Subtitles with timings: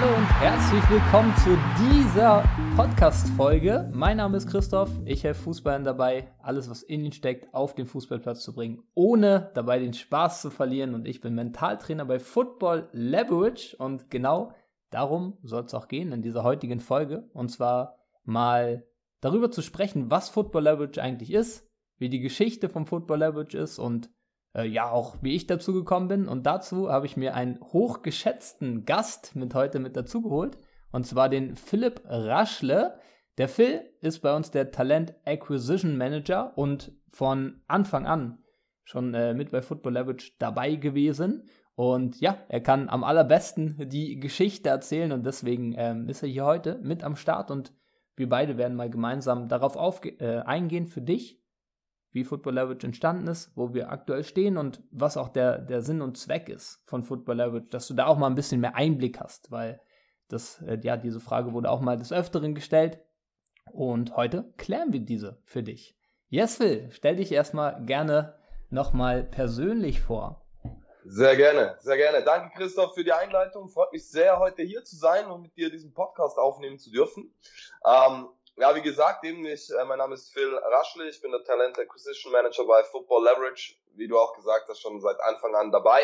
[0.00, 2.42] Hallo und herzlich willkommen zu dieser
[2.74, 3.90] Podcast-Folge.
[3.92, 4.88] Mein Name ist Christoph.
[5.04, 9.50] Ich helfe Fußballern dabei, alles, was in ihnen steckt, auf den Fußballplatz zu bringen, ohne
[9.52, 10.94] dabei den Spaß zu verlieren.
[10.94, 13.76] Und ich bin Mentaltrainer bei Football Leverage.
[13.76, 14.54] Und genau
[14.88, 17.28] darum soll es auch gehen in dieser heutigen Folge.
[17.34, 18.86] Und zwar mal
[19.20, 23.78] darüber zu sprechen, was Football Leverage eigentlich ist, wie die Geschichte vom Football Leverage ist
[23.78, 24.08] und
[24.54, 26.28] äh, ja auch, wie ich dazu gekommen bin.
[26.28, 30.58] Und dazu habe ich mir einen hochgeschätzten Gast mit heute mit dazu geholt.
[30.92, 32.98] Und zwar den Philipp Raschle.
[33.38, 38.38] Der Phil ist bei uns der Talent Acquisition Manager und von Anfang an
[38.90, 41.48] schon äh, mit bei Football Leverage dabei gewesen.
[41.76, 46.44] Und ja, er kann am allerbesten die Geschichte erzählen und deswegen ähm, ist er hier
[46.44, 47.72] heute mit am Start und
[48.16, 51.39] wir beide werden mal gemeinsam darauf äh, eingehen für dich,
[52.12, 56.02] wie Football Leverage entstanden ist, wo wir aktuell stehen und was auch der, der Sinn
[56.02, 59.20] und Zweck ist von Football Leverage, dass du da auch mal ein bisschen mehr Einblick
[59.20, 59.80] hast, weil
[60.28, 63.00] das, äh, ja, diese Frage wurde auch mal des Öfteren gestellt
[63.72, 65.96] und heute klären wir diese für dich.
[66.28, 68.34] Yes, Phil, stell dich erstmal gerne
[68.70, 70.46] nochmal persönlich vor.
[71.04, 72.22] Sehr gerne, sehr gerne.
[72.22, 73.68] Danke, Christoph, für die Einleitung.
[73.68, 77.34] Freut mich sehr, heute hier zu sein und mit dir diesen Podcast aufnehmen zu dürfen.
[77.84, 78.28] Ähm,
[78.60, 81.78] ja, wie gesagt, eben ich, äh, mein Name ist Phil Raschle, ich bin der Talent
[81.78, 86.02] Acquisition Manager bei Football Leverage, wie du auch gesagt hast, schon seit Anfang an dabei,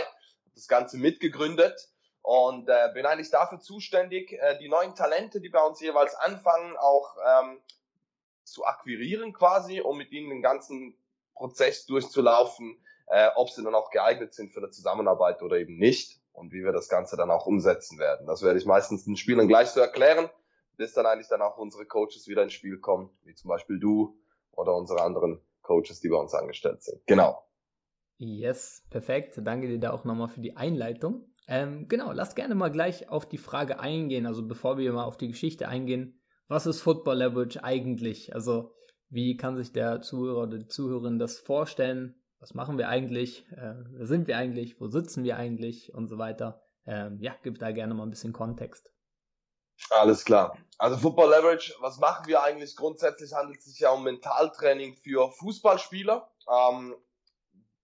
[0.55, 1.89] das Ganze mitgegründet
[2.23, 6.79] und äh, bin eigentlich dafür zuständig, äh, die neuen Talente, die bei uns jeweils anfangen,
[6.79, 7.61] auch ähm,
[8.45, 10.97] zu akquirieren quasi, um mit ihnen den ganzen
[11.35, 16.21] Prozess durchzulaufen, äh, ob sie dann auch geeignet sind für eine Zusammenarbeit oder eben nicht
[16.33, 18.27] und wie wir das Ganze dann auch umsetzen werden.
[18.27, 20.31] Das werde ich meistens den Spielern gleich so erklären
[20.77, 24.19] bis dann eigentlich dann auch unsere Coaches wieder ins Spiel kommen, wie zum Beispiel du
[24.53, 27.05] oder unsere anderen Coaches, die bei uns angestellt sind.
[27.07, 27.43] Genau.
[28.19, 29.39] Yes, perfekt.
[29.43, 31.27] Danke dir da auch nochmal für die Einleitung.
[31.49, 35.17] Ähm, genau, lass gerne mal gleich auf die Frage eingehen, also bevor wir mal auf
[35.17, 38.35] die Geschichte eingehen, was ist Football Leverage eigentlich?
[38.35, 38.73] Also
[39.09, 42.17] wie kann sich der Zuhörer oder die Zuhörerin das vorstellen?
[42.39, 43.47] Was machen wir eigentlich?
[43.53, 44.81] Äh, wer sind wir eigentlich?
[44.81, 45.95] Wo sitzen wir eigentlich?
[45.95, 46.63] Und so weiter.
[46.85, 48.93] Ähm, ja, gib da gerne mal ein bisschen Kontext.
[49.91, 50.57] Alles klar.
[50.79, 52.77] Also Football Leverage, was machen wir eigentlich?
[52.77, 56.31] Grundsätzlich handelt es sich ja um Mentaltraining für Fußballspieler.
[56.51, 56.95] Ähm,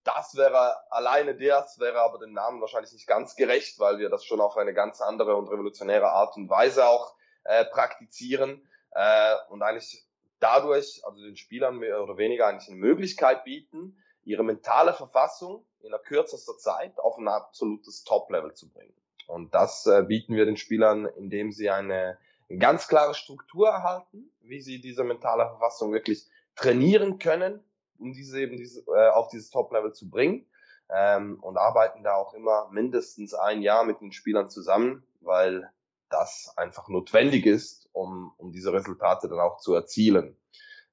[0.03, 4.25] das wäre alleine das, wäre aber dem Namen wahrscheinlich nicht ganz gerecht, weil wir das
[4.25, 7.15] schon auf eine ganz andere und revolutionäre Art und Weise auch
[7.45, 10.05] äh, praktizieren äh, und eigentlich
[10.39, 15.91] dadurch, also den Spielern mehr oder weniger eigentlich eine Möglichkeit bieten, ihre mentale Verfassung in
[15.91, 18.93] der kürzester Zeit auf ein absolutes Top-Level zu bringen.
[19.27, 22.17] Und das äh, bieten wir den Spielern, indem sie eine
[22.59, 27.63] ganz klare Struktur erhalten, wie sie diese mentale Verfassung wirklich trainieren können,
[27.97, 30.45] um diese eben diese, äh, auf dieses Top-Level zu bringen.
[30.89, 35.71] Ähm, und arbeiten da auch immer mindestens ein Jahr mit den Spielern zusammen, weil
[36.09, 40.37] das einfach notwendig ist, um, um diese Resultate dann auch zu erzielen.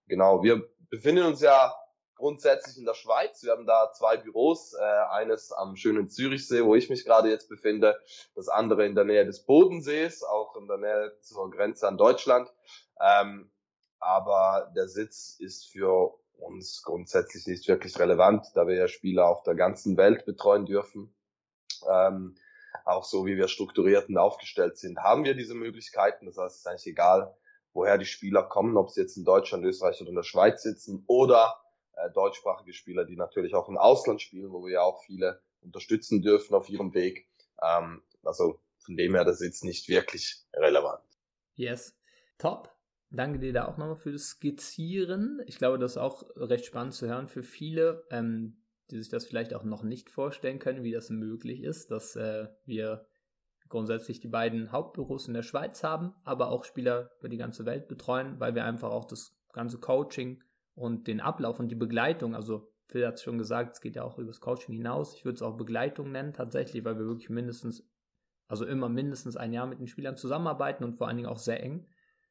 [0.06, 1.74] Genau, wir befinden uns ja
[2.20, 3.42] grundsätzlich in der Schweiz.
[3.42, 7.48] Wir haben da zwei Büros, äh, eines am schönen Zürichsee, wo ich mich gerade jetzt
[7.48, 7.98] befinde,
[8.36, 12.52] das andere in der Nähe des Bodensees, auch in der Nähe zur Grenze an Deutschland.
[13.00, 13.50] Ähm,
[13.98, 19.42] aber der Sitz ist für uns grundsätzlich nicht wirklich relevant, da wir ja Spieler auf
[19.42, 21.14] der ganzen Welt betreuen dürfen.
[21.88, 22.36] Ähm,
[22.84, 26.26] auch so wie wir strukturiert und aufgestellt sind, haben wir diese Möglichkeiten.
[26.26, 27.34] Das heißt, es ist eigentlich egal,
[27.72, 31.04] woher die Spieler kommen, ob sie jetzt in Deutschland, Österreich oder in der Schweiz sitzen
[31.06, 31.60] oder
[32.04, 36.22] äh, deutschsprachige Spieler, die natürlich auch im Ausland spielen, wo wir ja auch viele unterstützen
[36.22, 37.28] dürfen auf ihrem Weg.
[37.62, 41.02] Ähm, also von dem her, das ist jetzt nicht wirklich relevant.
[41.54, 41.96] Yes,
[42.38, 42.74] top.
[43.10, 45.42] Danke dir da auch nochmal für das Skizzieren.
[45.46, 49.26] Ich glaube, das ist auch recht spannend zu hören für viele, ähm, die sich das
[49.26, 53.06] vielleicht auch noch nicht vorstellen können, wie das möglich ist, dass äh, wir
[53.68, 57.88] grundsätzlich die beiden Hauptbüros in der Schweiz haben, aber auch Spieler über die ganze Welt
[57.88, 60.42] betreuen, weil wir einfach auch das ganze Coaching
[60.74, 64.02] und den Ablauf und die Begleitung, also Phil hat es schon gesagt, es geht ja
[64.02, 65.14] auch über das Coaching hinaus.
[65.14, 67.88] Ich würde es auch Begleitung nennen tatsächlich, weil wir wirklich mindestens,
[68.48, 71.62] also immer mindestens ein Jahr mit den Spielern zusammenarbeiten und vor allen Dingen auch sehr
[71.62, 71.86] eng,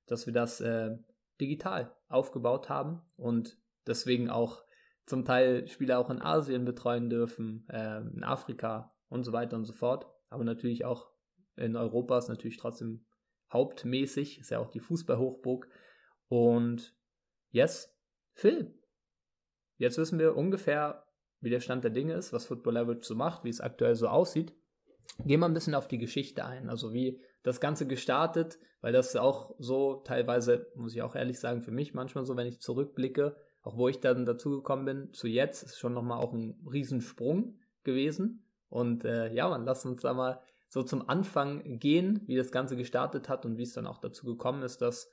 [0.05, 0.97] dass wir das äh,
[1.39, 3.57] digital aufgebaut haben und
[3.87, 4.63] deswegen auch
[5.05, 9.65] zum Teil Spieler auch in Asien betreuen dürfen, äh, in Afrika und so weiter und
[9.65, 10.07] so fort.
[10.29, 11.09] Aber natürlich auch
[11.55, 13.05] in Europa ist natürlich trotzdem
[13.51, 15.67] hauptmäßig, ist ja auch die Fußballhochburg.
[16.27, 16.95] Und
[17.49, 17.97] yes,
[18.39, 18.73] Phil,
[19.79, 21.03] jetzt wissen wir ungefähr,
[21.41, 24.07] wie der Stand der Dinge ist, was Football Leverage so macht, wie es aktuell so
[24.07, 24.55] aussieht.
[25.25, 29.17] Gehen wir ein bisschen auf die Geschichte ein, also wie das Ganze gestartet, weil das
[29.17, 33.35] auch so teilweise, muss ich auch ehrlich sagen, für mich manchmal so, wenn ich zurückblicke,
[33.61, 38.45] auch wo ich dann dazugekommen bin, zu jetzt, ist schon nochmal auch ein Riesensprung gewesen.
[38.69, 42.77] Und äh, ja, man, lass uns da mal so zum Anfang gehen, wie das Ganze
[42.77, 45.11] gestartet hat und wie es dann auch dazu gekommen ist, dass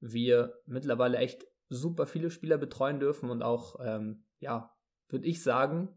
[0.00, 4.74] wir mittlerweile echt super viele Spieler betreuen dürfen und auch, ähm, ja,
[5.08, 5.88] würde ich sagen,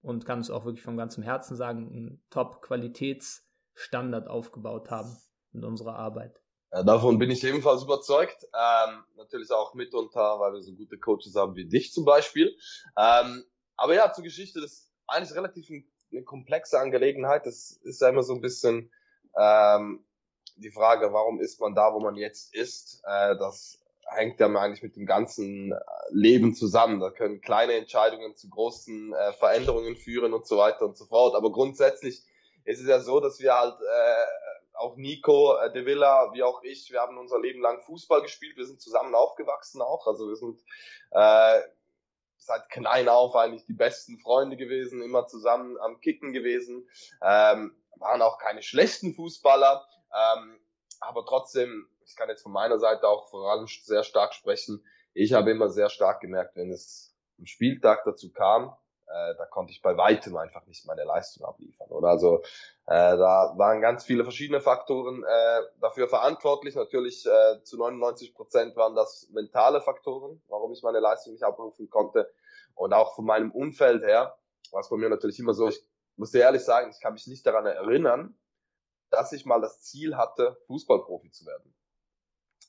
[0.00, 5.16] und kann es auch wirklich von ganzem Herzen sagen, einen Top-Qualitätsstandard aufgebaut haben
[5.52, 6.40] in unserer Arbeit.
[6.72, 8.44] Ja, davon bin ich ebenfalls überzeugt.
[8.44, 12.54] Ähm, natürlich auch mitunter, weil wir so gute Coaches haben wie dich zum Beispiel.
[12.96, 13.44] Ähm,
[13.76, 17.46] aber ja, zur Geschichte, das ist eigentlich relativ ein, eine komplexe Angelegenheit.
[17.46, 18.92] Das ist ja immer so ein bisschen
[19.36, 20.04] ähm,
[20.56, 23.02] die Frage, warum ist man da, wo man jetzt ist?
[23.04, 25.76] Äh, das hängt ja eigentlich mit dem ganzen äh,
[26.10, 27.00] Leben zusammen.
[27.00, 31.34] Da können kleine Entscheidungen zu großen äh, Veränderungen führen und so weiter und so fort.
[31.34, 32.22] Aber grundsätzlich
[32.64, 36.62] ist es ja so, dass wir halt äh, auch Nico äh, de Villa, wie auch
[36.62, 38.56] ich, wir haben unser Leben lang Fußball gespielt.
[38.56, 40.06] Wir sind zusammen aufgewachsen auch.
[40.06, 40.60] Also wir sind
[41.10, 41.60] äh,
[42.36, 46.88] seit klein auf eigentlich die besten Freunde gewesen, immer zusammen am Kicken gewesen.
[47.22, 49.84] Ähm, waren auch keine schlechten Fußballer,
[50.14, 50.60] ähm,
[51.00, 54.84] aber trotzdem ich kann jetzt von meiner Seite auch vor allem sehr stark sprechen.
[55.12, 58.74] Ich habe immer sehr stark gemerkt, wenn es am Spieltag dazu kam,
[59.06, 61.88] äh, da konnte ich bei weitem einfach nicht meine Leistung abliefern.
[61.88, 62.42] Oder also
[62.86, 66.74] äh, da waren ganz viele verschiedene Faktoren äh, dafür verantwortlich.
[66.74, 71.88] Natürlich äh, zu 99 Prozent waren das mentale Faktoren, warum ich meine Leistung nicht abrufen
[71.88, 72.30] konnte.
[72.74, 74.38] Und auch von meinem Umfeld her
[74.72, 75.82] war es bei mir natürlich immer so, ich
[76.16, 78.38] muss dir ehrlich sagen, ich kann mich nicht daran erinnern,
[79.10, 81.74] dass ich mal das Ziel hatte, Fußballprofi zu werden.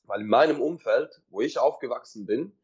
[0.04, 2.56] Weil in meinem Umfeld, wo ich aufgewachsen bin,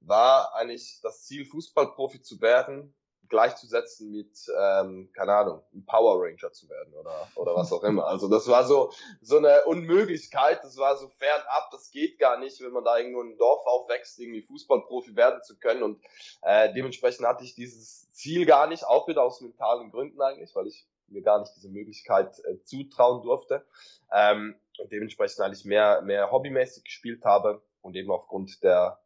[0.00, 2.94] war eigentlich das Ziel, Fußballprofi zu werden,
[3.28, 8.06] gleichzusetzen mit, ähm, keine Ahnung, ein Power Ranger zu werden oder, oder was auch immer.
[8.06, 8.90] Also das war so,
[9.20, 13.20] so eine Unmöglichkeit, das war so fernab, das geht gar nicht, wenn man da irgendwo
[13.20, 16.02] in einem Dorf aufwächst, irgendwie Fußballprofi werden zu können und
[16.42, 20.66] äh, dementsprechend hatte ich dieses Ziel gar nicht, auch wieder aus mentalen Gründen eigentlich, weil
[20.66, 23.64] ich mir gar nicht diese Möglichkeit äh, zutrauen durfte.
[24.12, 29.00] Ähm, und dementsprechend eigentlich mehr, mehr hobbymäßig gespielt habe und eben aufgrund der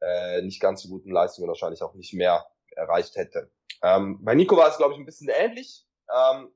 [0.00, 3.50] äh, nicht ganz so guten Leistungen wahrscheinlich auch nicht mehr erreicht hätte.
[3.82, 5.86] Ähm, bei Nico war es, glaube ich, ein bisschen ähnlich.
[6.12, 6.52] Ähm,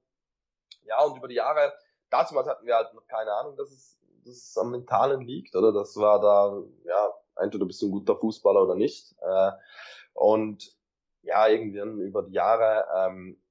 [0.84, 1.72] ja, und über die Jahre,
[2.10, 5.72] dazu hatten wir halt noch keine Ahnung, dass es, dass es am Mentalen liegt, oder?
[5.72, 9.14] Das war da, ja, entweder bist du ein guter Fußballer oder nicht.
[9.20, 9.52] Äh,
[10.14, 10.76] und
[11.22, 13.41] ja, irgendwann über die Jahre ähm,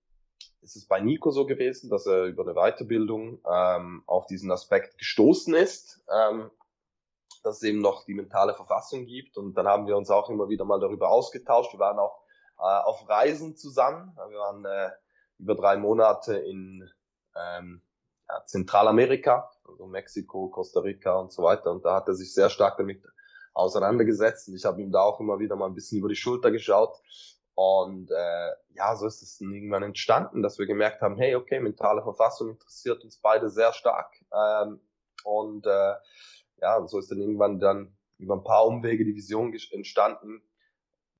[0.61, 4.97] ist es bei Nico so gewesen, dass er über eine Weiterbildung ähm, auf diesen Aspekt
[4.97, 6.51] gestoßen ist, ähm,
[7.43, 9.37] dass es eben noch die mentale Verfassung gibt.
[9.37, 11.73] Und dann haben wir uns auch immer wieder mal darüber ausgetauscht.
[11.73, 12.23] Wir waren auch
[12.59, 14.15] äh, auf Reisen zusammen.
[14.29, 14.91] Wir waren äh,
[15.39, 16.87] über drei Monate in
[17.35, 17.81] ähm,
[18.29, 21.71] ja, Zentralamerika, also Mexiko, Costa Rica und so weiter.
[21.71, 23.03] Und da hat er sich sehr stark damit
[23.53, 24.47] auseinandergesetzt.
[24.47, 27.01] Und ich habe ihm da auch immer wieder mal ein bisschen über die Schulter geschaut
[27.63, 31.59] und äh, ja, so ist es dann irgendwann entstanden, dass wir gemerkt haben, hey, okay,
[31.59, 34.15] mentale Verfassung interessiert uns beide sehr stark.
[34.33, 34.81] Ähm,
[35.23, 35.93] und äh,
[36.59, 40.41] ja, so ist dann irgendwann dann über ein paar Umwege die Vision entstanden,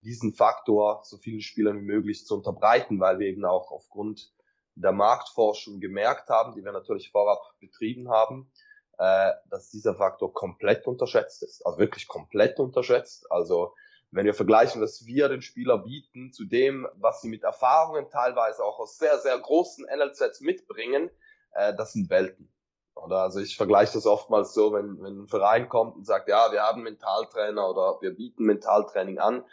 [0.02, 4.34] diesen Faktor so vielen Spielern wie möglich zu unterbreiten, weil wir eben auch aufgrund
[4.74, 8.52] der Marktforschung gemerkt haben, die wir natürlich vorab betrieben haben,
[8.98, 11.64] äh, dass dieser Faktor komplett unterschätzt ist.
[11.68, 13.32] Also wirklich komplett unterschätzt.
[13.32, 13.76] Also
[14.12, 18.64] wenn wir vergleichen, was wir den Spieler bieten, zu dem, was sie mit Erfahrungen teilweise
[18.64, 21.10] auch aus sehr, sehr großen NLZs mitbringen,
[21.54, 22.52] äh, das sind Welten.
[22.94, 26.52] Oder also ich vergleiche das oftmals so, wenn, wenn ein Verein kommt und sagt, ja,
[26.52, 29.46] wir haben Mentaltrainer oder wir bieten Mentaltraining an,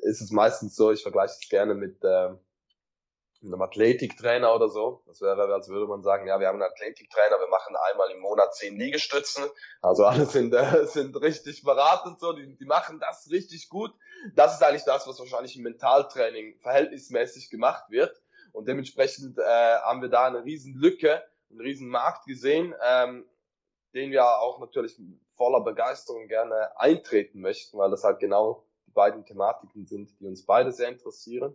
[0.00, 2.30] ist es meistens so, ich vergleiche es gerne mit, äh,
[3.46, 5.02] einem Athletiktrainer oder so.
[5.06, 8.20] Das wäre, als würde man sagen, ja, wir haben einen Athletiktrainer, wir machen einmal im
[8.20, 9.44] Monat zehn Liegestützen.
[9.82, 13.92] Also alle sind, äh, sind richtig beraten so, die, die machen das richtig gut.
[14.34, 18.20] Das ist eigentlich das, was wahrscheinlich im Mentaltraining verhältnismäßig gemacht wird.
[18.52, 23.26] Und dementsprechend äh, haben wir da eine riesen Lücke, einen riesen Markt gesehen, ähm,
[23.94, 24.98] den wir auch natürlich
[25.36, 30.44] voller Begeisterung gerne eintreten möchten, weil das halt genau die beiden Thematiken sind, die uns
[30.46, 31.54] beide sehr interessieren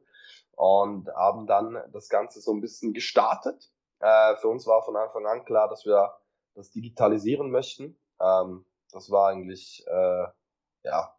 [0.61, 3.71] und haben dann das Ganze so ein bisschen gestartet.
[3.99, 6.13] Äh, für uns war von Anfang an klar, dass wir
[6.53, 7.97] das digitalisieren möchten.
[8.19, 10.25] Ähm, das war eigentlich äh,
[10.83, 11.17] ja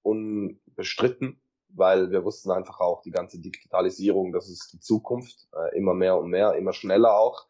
[0.00, 5.92] unbestritten, weil wir wussten einfach auch, die ganze Digitalisierung, das ist die Zukunft, äh, immer
[5.92, 7.46] mehr und mehr, immer schneller auch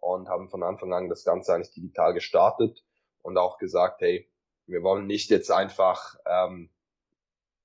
[0.00, 2.82] und haben von Anfang an das Ganze eigentlich digital gestartet
[3.20, 4.30] und auch gesagt, hey,
[4.64, 6.70] wir wollen nicht jetzt einfach ähm,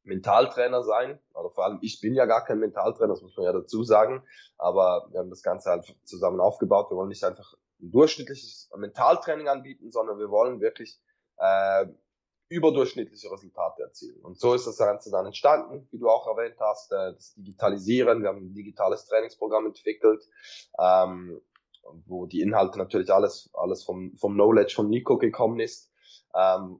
[0.09, 1.19] Mentaltrainer sein.
[1.33, 4.23] Oder vor allem, ich bin ja gar kein Mentaltrainer, das muss man ja dazu sagen.
[4.57, 6.91] Aber wir haben das Ganze halt zusammen aufgebaut.
[6.91, 10.99] Wir wollen nicht einfach ein durchschnittliches Mentaltraining anbieten, sondern wir wollen wirklich
[11.37, 11.85] äh,
[12.49, 14.19] überdurchschnittliche Resultate erzielen.
[14.21, 18.21] Und so ist das Ganze dann entstanden, wie du auch erwähnt hast, äh, das Digitalisieren.
[18.21, 20.27] Wir haben ein digitales Trainingsprogramm entwickelt.
[20.77, 21.41] Ähm,
[22.05, 25.91] wo die Inhalte natürlich alles, alles vom, vom Knowledge von Nico gekommen ist.
[26.35, 26.79] Ähm,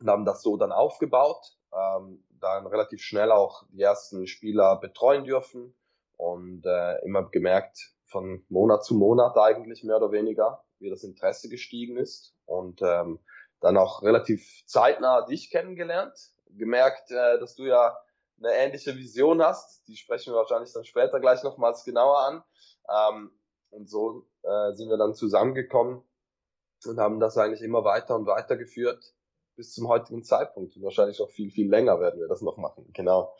[0.00, 5.24] und haben das so dann aufgebaut, ähm, dann relativ schnell auch die ersten Spieler betreuen
[5.24, 5.74] dürfen
[6.16, 11.48] und äh, immer gemerkt, von Monat zu Monat eigentlich mehr oder weniger, wie das Interesse
[11.48, 13.18] gestiegen ist und ähm,
[13.60, 16.14] dann auch relativ zeitnah dich kennengelernt,
[16.50, 17.96] gemerkt, äh, dass du ja
[18.38, 22.44] eine ähnliche Vision hast, die sprechen wir wahrscheinlich dann später gleich nochmals genauer an.
[22.88, 23.30] Ähm,
[23.70, 26.02] und so äh, sind wir dann zusammengekommen
[26.84, 29.14] und haben das eigentlich immer weiter und weiter geführt
[29.56, 30.76] bis zum heutigen Zeitpunkt.
[30.76, 32.90] Und wahrscheinlich auch viel, viel länger werden wir das noch machen.
[32.92, 33.34] Genau.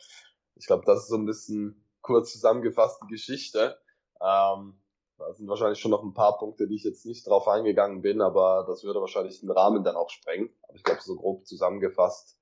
[0.55, 3.77] Ich glaube, das ist so ein bisschen kurz zusammengefasst die Geschichte.
[4.21, 4.79] Ähm,
[5.17, 8.21] da sind wahrscheinlich schon noch ein paar Punkte, die ich jetzt nicht drauf eingegangen bin,
[8.21, 10.49] aber das würde wahrscheinlich den Rahmen dann auch sprengen.
[10.63, 12.37] Aber ich glaube, so grob zusammengefasst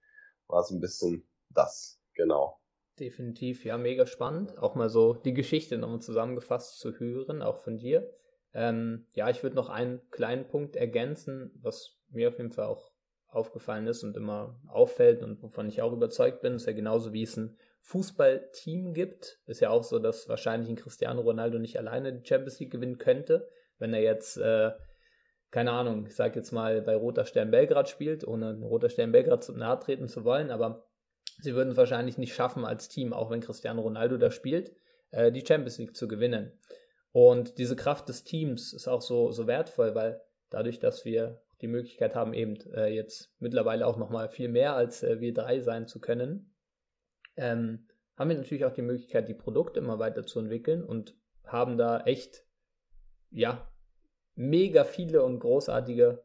[0.48, 2.60] war es ein bisschen das, genau.
[3.00, 4.58] Definitiv, ja, mega spannend.
[4.58, 8.12] Auch mal so die Geschichte nochmal zusammengefasst zu hören, auch von dir.
[8.53, 12.93] Ähm, ja, ich würde noch einen kleinen Punkt ergänzen, was mir auf jeden Fall auch
[13.36, 17.24] aufgefallen ist und immer auffällt und wovon ich auch überzeugt bin, ist ja genauso wie
[17.24, 19.40] es ein Fußballteam gibt.
[19.46, 22.98] Ist ja auch so, dass wahrscheinlich ein Cristiano Ronaldo nicht alleine die Champions League gewinnen
[22.98, 24.72] könnte, wenn er jetzt, äh,
[25.52, 29.44] keine Ahnung, ich sage jetzt mal bei Roter Stern Belgrad spielt, ohne Roter Stern Belgrad
[29.44, 30.88] zu nahe treten zu wollen, aber
[31.42, 34.75] sie würden es wahrscheinlich nicht schaffen als Team, auch wenn Cristiano Ronaldo da spielt,
[35.12, 36.58] äh, die Champions League zu gewinnen.
[37.12, 41.67] Und diese Kraft des Teams ist auch so, so wertvoll, weil dadurch, dass wir die
[41.67, 45.88] Möglichkeit haben, eben äh, jetzt mittlerweile auch nochmal viel mehr als äh, wir drei sein
[45.88, 46.53] zu können,
[47.36, 51.15] ähm, haben wir natürlich auch die Möglichkeit, die Produkte immer weiter zu entwickeln und
[51.46, 52.46] haben da echt,
[53.32, 53.67] ja,
[54.36, 56.24] mega viele und großartige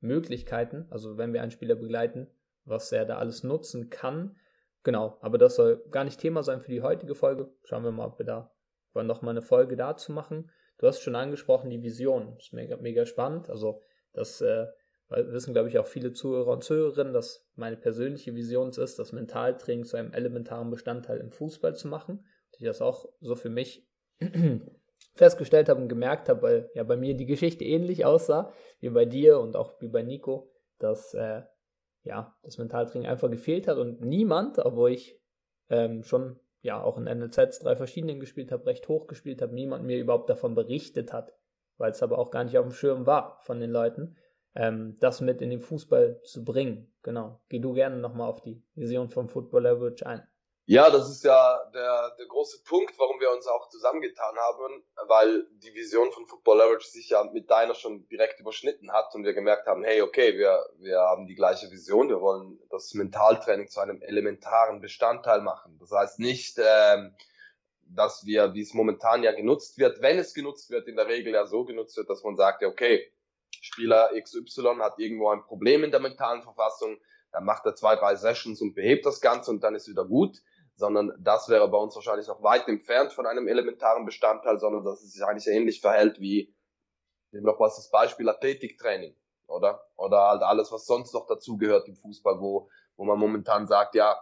[0.00, 2.28] Möglichkeiten, also wenn wir einen Spieler begleiten,
[2.64, 4.36] was er da alles nutzen kann.
[4.82, 7.50] Genau, aber das soll gar nicht Thema sein für die heutige Folge.
[7.64, 8.52] Schauen wir mal, ob wir da
[8.94, 10.50] noch mal eine Folge dazu machen.
[10.78, 12.34] Du hast schon angesprochen, die Vision.
[12.34, 13.50] Das ist mega, mega spannend.
[13.50, 13.82] Also
[14.16, 14.66] das äh,
[15.08, 19.84] wissen, glaube ich, auch viele Zuhörer und Zuhörerinnen, dass meine persönliche Vision ist, das Mentaltraining
[19.84, 22.18] zu einem elementaren Bestandteil im Fußball zu machen.
[22.18, 23.86] Und ich das auch so für mich
[25.14, 29.04] festgestellt habe und gemerkt habe, weil ja bei mir die Geschichte ähnlich aussah wie bei
[29.04, 31.42] dir und auch wie bei Nico, dass äh,
[32.02, 35.20] ja das Mentaltraining einfach gefehlt hat und niemand, obwohl ich
[35.68, 39.84] ähm, schon ja auch in NLZs drei verschiedenen gespielt habe, recht hoch gespielt habe, niemand
[39.84, 41.32] mir überhaupt davon berichtet hat,
[41.78, 44.16] weil es aber auch gar nicht auf dem Schirm war von den Leuten,
[44.54, 46.92] ähm, das mit in den Fußball zu bringen.
[47.02, 47.40] Genau.
[47.48, 50.26] Geh du gerne nochmal auf die Vision vom Football Leverage ein.
[50.68, 55.46] Ja, das ist ja der, der große Punkt, warum wir uns auch zusammengetan haben, weil
[55.62, 59.32] die Vision von Football Leverage sich ja mit deiner schon direkt überschnitten hat und wir
[59.32, 63.78] gemerkt haben, hey, okay, wir, wir haben die gleiche Vision, wir wollen das Mentaltraining zu
[63.78, 65.78] einem elementaren Bestandteil machen.
[65.78, 67.14] Das heißt nicht, ähm,
[67.88, 71.32] dass wir, wie es momentan ja genutzt wird, wenn es genutzt wird, in der Regel
[71.32, 73.10] ja so genutzt wird, dass man sagt, ja, okay,
[73.60, 76.98] Spieler XY hat irgendwo ein Problem in der mentalen Verfassung,
[77.32, 80.40] dann macht er zwei, drei Sessions und behebt das Ganze und dann ist wieder gut,
[80.74, 85.02] sondern das wäre bei uns wahrscheinlich noch weit entfernt von einem elementaren Bestandteil, sondern dass
[85.02, 86.54] es sich eigentlich ähnlich verhält wie,
[87.32, 89.16] nehmen noch was das Beispiel Athletiktraining,
[89.46, 89.86] oder?
[89.96, 94.18] Oder halt alles, was sonst noch dazugehört im Fußball, wo, wo man momentan sagt, ja,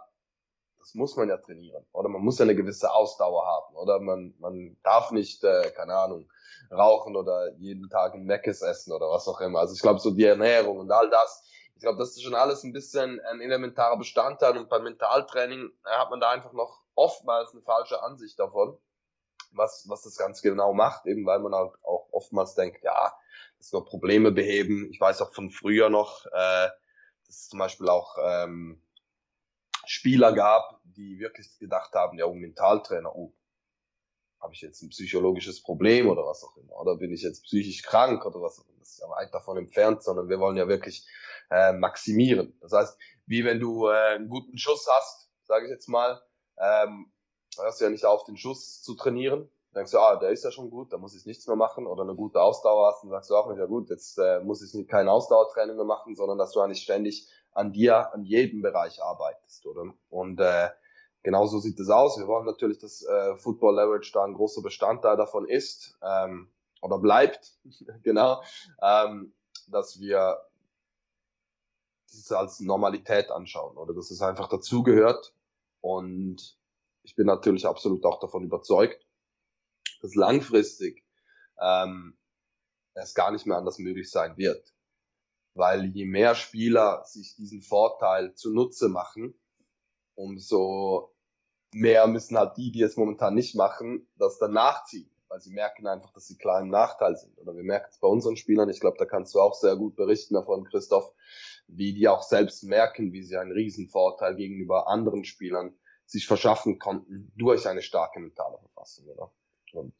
[0.85, 1.83] das muss man ja trainieren.
[1.93, 3.75] Oder man muss ja eine gewisse Ausdauer haben.
[3.75, 6.29] Oder man, man darf nicht, äh, keine Ahnung,
[6.71, 9.59] rauchen oder jeden Tag ein Meckes essen oder was auch immer.
[9.59, 12.63] Also ich glaube, so die Ernährung und all das, ich glaube, das ist schon alles
[12.63, 17.51] ein bisschen ein elementarer Bestandteil und beim Mentaltraining äh, hat man da einfach noch oftmals
[17.53, 18.77] eine falsche Ansicht davon,
[19.53, 23.11] was, was das ganz genau macht, eben weil man halt auch oftmals denkt, ja,
[23.57, 24.87] das soll Probleme beheben.
[24.91, 26.69] Ich weiß auch von früher noch, äh,
[27.25, 28.83] dass es zum Beispiel auch ähm,
[29.85, 33.33] Spieler gab, die wirklich gedacht haben, ja, um Mentaltrainer, oh,
[34.39, 37.83] habe ich jetzt ein psychologisches Problem oder was auch immer, oder bin ich jetzt psychisch
[37.83, 38.79] krank oder was auch immer.
[38.79, 41.07] Das ist ja weit davon entfernt, sondern wir wollen ja wirklich
[41.49, 42.57] äh, maximieren.
[42.61, 46.21] Das heißt, wie wenn du äh, einen guten Schuss hast, sage ich jetzt mal,
[46.57, 47.11] ähm,
[47.57, 49.49] hörst du ja nicht auf, den Schuss zu trainieren.
[49.73, 51.85] Denkst du, ah, der ist ja schon gut, da muss ich nichts mehr machen.
[51.85, 54.61] Oder eine gute Ausdauer hast, dann sagst du auch nicht, ja gut, jetzt äh, muss
[54.61, 58.61] ich nicht kein Ausdauertraining mehr machen, sondern dass du eigentlich ständig an dir, an jedem
[58.61, 59.93] Bereich arbeitest, oder?
[60.09, 60.69] Und äh,
[61.25, 62.17] genauso sieht es aus.
[62.17, 66.49] Wir wollen natürlich, dass äh, Football Leverage da ein großer Bestandteil davon ist ähm,
[66.81, 67.57] oder bleibt,
[68.03, 68.41] genau,
[68.81, 69.33] ähm,
[69.67, 70.37] dass wir
[72.09, 75.33] das als Normalität anschauen oder dass es einfach dazugehört.
[75.81, 76.57] Und
[77.03, 79.05] ich bin natürlich absolut auch davon überzeugt,
[80.01, 81.03] dass langfristig
[81.59, 82.17] ähm,
[82.93, 84.75] es gar nicht mehr anders möglich sein wird
[85.55, 89.33] weil je mehr Spieler sich diesen Vorteil zunutze machen,
[90.13, 91.14] umso
[91.75, 95.09] mehr müssen halt die, die es momentan nicht machen, das dann nachziehen.
[95.27, 97.37] weil sie merken einfach, dass sie klar im Nachteil sind.
[97.39, 99.95] Oder wir merken es bei unseren Spielern, ich glaube, da kannst du auch sehr gut
[99.95, 101.11] berichten davon, Christoph,
[101.67, 107.33] wie die auch selbst merken, wie sie einen Riesenvorteil gegenüber anderen Spielern sich verschaffen konnten
[107.35, 109.07] durch eine starke mentale Verfassung.
[109.07, 109.33] Oder?
[109.73, 109.93] Und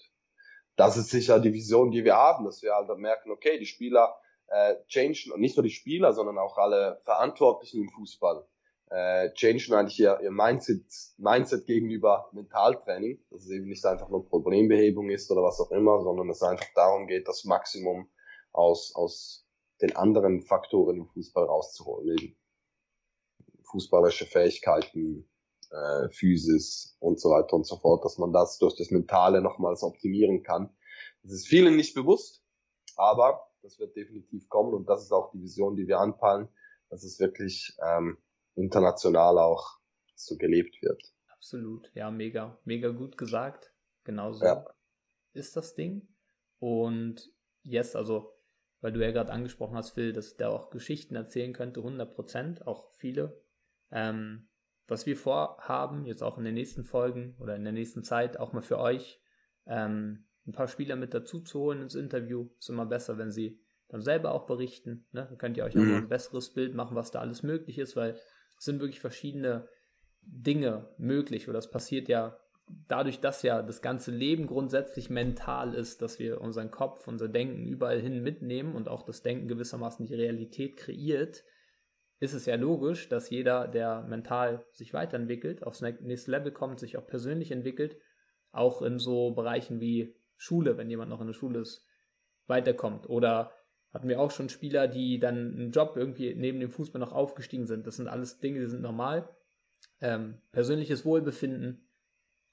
[0.76, 4.16] das ist sicher die Vision, die wir haben, dass wir halt merken, okay, die Spieler
[4.48, 8.48] äh, changen, und nicht nur die Spieler, sondern auch alle Verantwortlichen im Fußball,
[8.90, 10.86] äh, changen eigentlich ihr, ihr Mindset,
[11.18, 16.02] Mindset gegenüber Mentaltraining, dass es eben nicht einfach nur Problembehebung ist oder was auch immer,
[16.02, 18.10] sondern es einfach darum geht, das Maximum
[18.52, 19.48] aus, aus
[19.82, 22.36] den anderen Faktoren im Fußball rauszuholen.
[23.64, 25.28] Fußballerische Fähigkeiten,
[25.72, 29.84] äh, Physis und so weiter und so fort, dass man das durch das Mentale nochmals
[29.84, 30.70] optimieren kann.
[31.24, 32.44] Das ist vielen nicht bewusst,
[32.96, 36.48] aber das wird definitiv kommen und das ist auch die Vision, die wir anpeilen,
[36.90, 38.18] dass es wirklich ähm,
[38.56, 39.80] international auch
[40.16, 41.02] so gelebt wird.
[41.28, 43.72] Absolut, ja, mega, mega gut gesagt.
[44.04, 44.66] Genauso ja.
[45.34, 46.08] ist das Ding.
[46.60, 47.32] Und
[47.64, 48.34] yes, also,
[48.82, 52.68] weil du ja gerade angesprochen hast, Phil, dass der auch Geschichten erzählen könnte, 100 Prozent,
[52.68, 53.42] auch viele.
[53.92, 54.48] Ähm,
[54.88, 58.54] was wir vorhaben, jetzt auch in den nächsten Folgen oder in der nächsten Zeit, auch
[58.54, 59.20] mal für euch,
[59.66, 62.50] ähm, ein paar Spieler mit dazu zu holen ins Interview.
[62.60, 65.08] Ist immer besser, wenn sie dann selber auch berichten.
[65.12, 65.26] Ne?
[65.28, 65.96] Dann könnt ihr euch auch mhm.
[65.96, 68.20] ein besseres Bild machen, was da alles möglich ist, weil
[68.58, 69.68] es sind wirklich verschiedene
[70.22, 72.38] Dinge möglich oder es passiert ja
[72.88, 77.68] dadurch, dass ja das ganze Leben grundsätzlich mental ist, dass wir unseren Kopf, unser Denken
[77.68, 81.44] überall hin mitnehmen und auch das Denken gewissermaßen die Realität kreiert,
[82.20, 86.98] ist es ja logisch, dass jeder, der mental sich weiterentwickelt, aufs nächste Level kommt, sich
[86.98, 87.98] auch persönlich entwickelt,
[88.52, 91.86] auch in so Bereichen wie Schule, wenn jemand noch in der Schule ist,
[92.48, 93.10] weiterkommt.
[93.10, 93.52] Oder
[93.96, 97.66] hatten wir auch schon Spieler, die dann einen Job irgendwie neben dem Fußball noch aufgestiegen
[97.66, 97.88] sind.
[97.88, 99.30] Das sind alles Dinge, die sind normal.
[100.02, 101.88] Ähm, persönliches Wohlbefinden,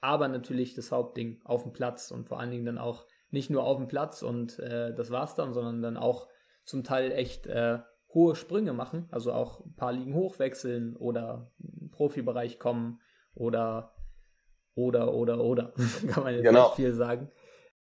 [0.00, 3.64] aber natürlich das Hauptding auf dem Platz und vor allen Dingen dann auch nicht nur
[3.64, 6.28] auf dem Platz und äh, das war's dann, sondern dann auch
[6.64, 7.80] zum Teil echt äh,
[8.14, 13.00] hohe Sprünge machen, also auch ein paar Ligen hochwechseln oder im Profibereich kommen
[13.34, 13.96] oder
[14.76, 15.72] oder oder oder
[16.08, 16.66] kann man jetzt genau.
[16.66, 17.32] nicht viel sagen.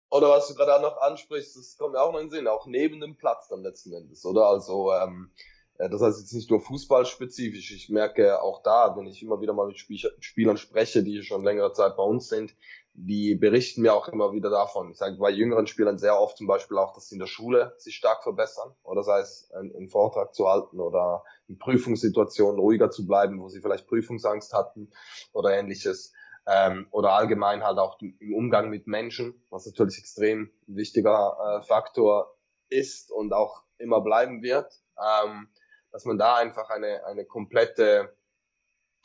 [0.09, 2.47] Oder was du gerade auch noch ansprichst, das kommt mir auch noch in den Sinn,
[2.47, 4.47] auch neben dem Platz dann letzten Endes, oder?
[4.47, 5.31] Also ähm,
[5.77, 7.71] äh, das heißt jetzt nicht nur fußballspezifisch.
[7.71, 11.73] Ich merke auch da, wenn ich immer wieder mal mit Spielern spreche, die schon längere
[11.73, 12.55] Zeit bei uns sind,
[12.93, 14.89] die berichten mir auch immer wieder davon.
[14.89, 17.75] Ich sage bei jüngeren Spielern sehr oft zum Beispiel auch, dass sie in der Schule
[17.77, 23.05] sich stark verbessern, oder sei es einen, Vortrag zu halten oder in Prüfungssituationen ruhiger zu
[23.05, 24.89] bleiben, wo sie vielleicht Prüfungsangst hatten
[25.31, 26.13] oder ähnliches.
[26.49, 32.37] Ähm, oder allgemein halt auch im Umgang mit Menschen, was natürlich extrem wichtiger äh, Faktor
[32.69, 35.49] ist und auch immer bleiben wird, ähm,
[35.91, 38.15] dass man da einfach eine, eine komplette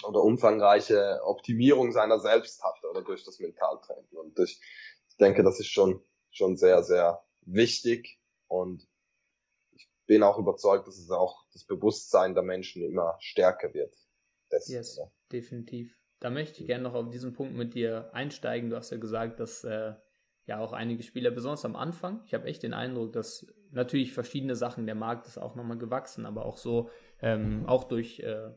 [0.04, 4.10] oder umfangreiche Optimierung seiner selbst hat oder durch das Mentaltraining.
[4.12, 4.60] Und ich,
[5.08, 8.88] ich denke, das ist schon, schon sehr, sehr wichtig und
[9.72, 13.96] ich bin auch überzeugt, dass es auch das Bewusstsein der Menschen immer stärker wird.
[14.50, 15.10] Dessen, yes, oder?
[15.30, 15.96] definitiv.
[16.22, 18.70] Da möchte ich gerne noch auf diesen Punkt mit dir einsteigen.
[18.70, 19.94] Du hast ja gesagt, dass äh,
[20.46, 24.54] ja auch einige Spieler, besonders am Anfang, ich habe echt den Eindruck, dass natürlich verschiedene
[24.54, 28.50] Sachen, der Markt ist auch nochmal gewachsen, aber auch so, ähm, auch durch äh,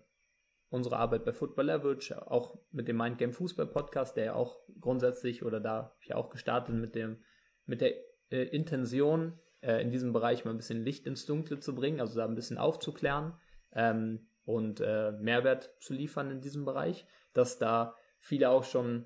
[0.69, 5.43] unsere Arbeit bei Football Leverage, auch mit dem Mindgame Fußball Podcast, der ja auch grundsätzlich
[5.43, 7.23] oder da habe ich auch gestartet mit dem
[7.65, 7.95] mit der
[8.29, 12.15] äh, Intention äh, in diesem Bereich mal ein bisschen Licht ins Dunkle zu bringen, also
[12.15, 13.33] da ein bisschen aufzuklären
[13.73, 19.05] ähm, und äh, Mehrwert zu liefern in diesem Bereich, dass da viele auch schon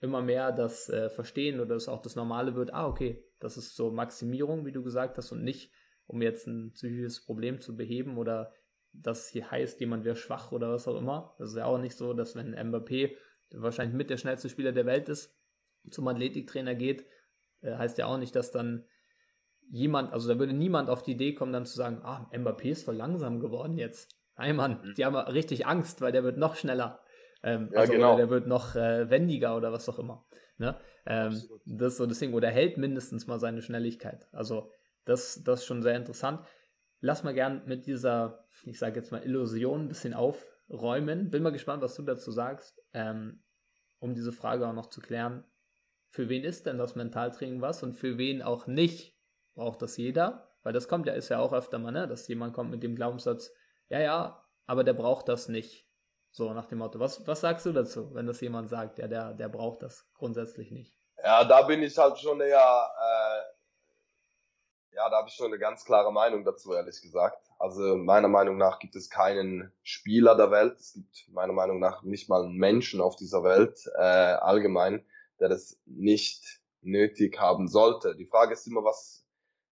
[0.00, 2.72] immer mehr das äh, verstehen oder dass auch das Normale wird.
[2.72, 5.72] Ah, okay, das ist so Maximierung, wie du gesagt hast, und nicht,
[6.06, 8.52] um jetzt ein psychisches Problem zu beheben oder
[8.92, 11.34] das hier heißt, jemand wäre schwach oder was auch immer.
[11.38, 13.16] Das ist ja auch nicht so, dass wenn Mbappé
[13.52, 15.36] wahrscheinlich mit der schnellste Spieler der Welt ist,
[15.90, 17.06] zum Athletiktrainer geht,
[17.60, 18.84] äh, heißt ja auch nicht, dass dann
[19.68, 22.84] jemand, also da würde niemand auf die Idee kommen, dann zu sagen, ah, Mbappé ist
[22.84, 24.16] voll langsam geworden jetzt.
[24.36, 24.94] Nein, Mann, mhm.
[24.94, 27.00] die haben richtig Angst, weil der wird noch schneller.
[27.42, 28.16] Ähm, ja, also, genau.
[28.16, 30.26] der wird noch äh, wendiger oder was auch immer.
[30.58, 30.76] Ne?
[31.06, 32.34] Ähm, das ist so das Ding.
[32.34, 34.28] Oder hält mindestens mal seine Schnelligkeit.
[34.32, 34.70] Also,
[35.04, 36.40] das, das ist schon sehr interessant
[37.00, 41.30] lass mal gern mit dieser, ich sage jetzt mal, Illusion ein bisschen aufräumen.
[41.30, 43.42] Bin mal gespannt, was du dazu sagst, ähm,
[43.98, 45.44] um diese Frage auch noch zu klären.
[46.10, 49.16] Für wen ist denn das Mentaltraining was und für wen auch nicht?
[49.54, 50.48] Braucht das jeder?
[50.62, 52.94] Weil das kommt ja, ist ja auch öfter mal, ne, dass jemand kommt mit dem
[52.94, 53.52] Glaubenssatz,
[53.88, 55.88] ja, ja, aber der braucht das nicht.
[56.30, 56.98] So nach dem Motto.
[56.98, 60.70] Was, was sagst du dazu, wenn das jemand sagt, ja, der, der braucht das grundsätzlich
[60.70, 60.94] nicht?
[61.22, 63.42] Ja, da bin ich halt schon eher äh,
[65.00, 67.50] ja, da habe ich schon eine ganz klare Meinung dazu, ehrlich gesagt.
[67.58, 70.78] Also meiner Meinung nach gibt es keinen Spieler der Welt.
[70.78, 75.04] Es gibt meiner Meinung nach nicht mal einen Menschen auf dieser Welt äh, allgemein,
[75.38, 78.14] der das nicht nötig haben sollte.
[78.14, 79.24] Die Frage ist immer, was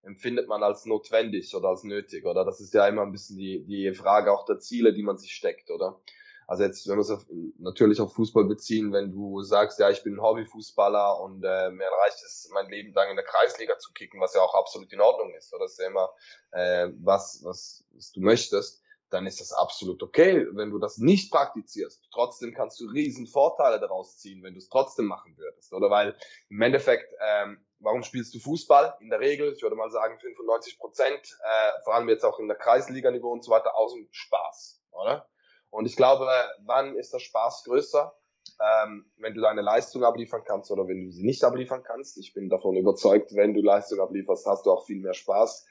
[0.03, 2.45] empfindet man als notwendig oder als nötig, oder?
[2.45, 5.35] Das ist ja immer ein bisschen die, die Frage auch der Ziele, die man sich
[5.35, 6.01] steckt, oder?
[6.49, 7.27] Also jetzt, wenn wir es auf,
[7.59, 12.23] natürlich auf Fußball beziehen, wenn du sagst, ja, ich bin Hobbyfußballer und äh, mir reicht
[12.25, 15.35] es, mein Leben lang in der Kreisliga zu kicken, was ja auch absolut in Ordnung
[15.35, 16.09] ist, oder das ist ja immer
[16.53, 21.31] äh, was, was, was du möchtest, dann ist das absolut okay, wenn du das nicht
[21.31, 22.09] praktizierst.
[22.13, 25.91] Trotzdem kannst du riesen Vorteile daraus ziehen, wenn du es trotzdem machen würdest, oder?
[25.91, 26.17] Weil
[26.49, 28.97] im Endeffekt, ähm, warum spielst du Fußball?
[29.01, 32.49] In der Regel, ich würde mal sagen 95 Prozent, äh, vor allem jetzt auch in
[32.49, 35.29] der Kreisliga-Niveau und so weiter, aus dem Spaß, oder?
[35.71, 36.29] Und ich glaube,
[36.65, 38.15] wann ist der Spaß größer?
[38.61, 42.19] Ähm, wenn du deine Leistung abliefern kannst oder wenn du sie nicht abliefern kannst.
[42.19, 45.67] Ich bin davon überzeugt, wenn du Leistung ablieferst, hast du auch viel mehr Spaß.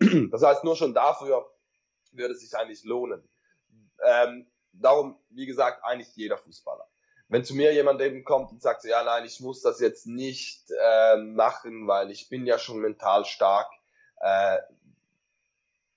[0.30, 1.50] Das heißt, nur schon dafür
[2.12, 3.28] würde es sich eigentlich lohnen.
[4.04, 6.86] Ähm, darum, wie gesagt, eigentlich jeder Fußballer.
[7.28, 10.70] Wenn zu mir jemand eben kommt und sagt, ja, nein, ich muss das jetzt nicht
[10.70, 13.70] äh, machen, weil ich bin ja schon mental stark,
[14.20, 14.58] äh,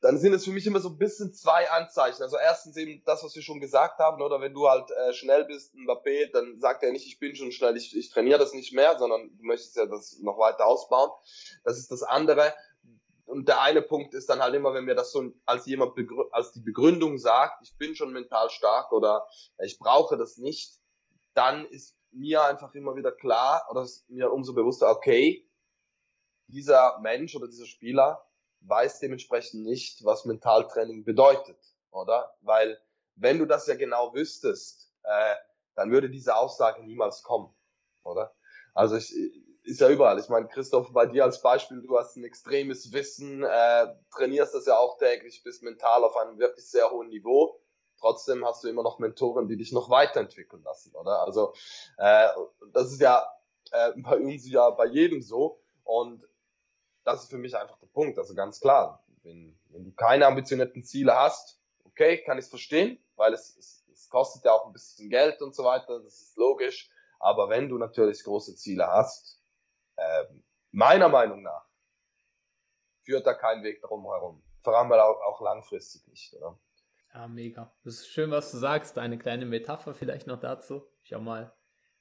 [0.04, 2.22] dann sind es für mich immer so ein bisschen zwei Anzeichen.
[2.22, 5.46] Also erstens eben das, was wir schon gesagt haben, oder wenn du halt äh, schnell
[5.46, 8.74] bist, Mbappé, dann sagt er nicht, ich bin schon schnell, ich, ich trainiere das nicht
[8.74, 11.10] mehr, sondern du möchtest ja das noch weiter ausbauen.
[11.64, 12.54] Das ist das andere.
[13.24, 15.94] Und der eine Punkt ist dann halt immer, wenn mir das so als jemand
[16.32, 19.26] als die Begründung sagt, ich bin schon mental stark oder
[19.64, 20.82] ich brauche das nicht,
[21.34, 25.50] dann ist mir einfach immer wieder klar oder ist mir umso bewusster, okay,
[26.48, 28.22] dieser Mensch oder dieser Spieler
[28.68, 31.58] weiß dementsprechend nicht, was Mentaltraining bedeutet,
[31.92, 32.36] oder?
[32.42, 32.80] Weil
[33.16, 35.36] wenn du das ja genau wüsstest, äh,
[35.76, 37.54] dann würde diese Aussage niemals kommen,
[38.04, 38.34] oder?
[38.74, 39.14] Also ich,
[39.64, 40.20] ist ja überall.
[40.20, 44.66] Ich meine, Christoph, bei dir als Beispiel, du hast ein extremes Wissen, äh, trainierst das
[44.66, 47.60] ja auch täglich, bist mental auf einem wirklich sehr hohen Niveau.
[48.00, 51.22] Trotzdem hast du immer noch Mentoren, die dich noch weiterentwickeln lassen, oder?
[51.22, 51.54] Also
[51.98, 52.28] äh,
[52.74, 53.26] das ist ja
[53.72, 55.62] äh, bei uns ja bei jedem so.
[55.86, 56.28] Und
[57.04, 58.18] das ist für mich einfach der Punkt.
[58.18, 63.04] Also ganz klar, wenn, wenn du keine ambitionierten Ziele hast, okay, kann ich es verstehen,
[63.16, 66.38] weil es, es, es kostet ja auch ein bisschen Geld und so weiter, das ist
[66.38, 66.90] logisch.
[67.20, 69.42] Aber wenn du natürlich große Ziele hast,
[69.96, 70.26] äh,
[70.72, 71.66] meiner Meinung nach,
[73.04, 74.44] führt da kein Weg drum herum.
[74.62, 76.58] Vor allem auch, auch langfristig nicht, oder?
[77.14, 77.72] Ja, mega.
[77.84, 78.98] Das ist schön, was du sagst.
[78.98, 80.88] Eine kleine Metapher vielleicht noch dazu.
[81.04, 81.54] Ich auch mal,